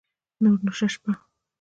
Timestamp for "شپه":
0.93-1.11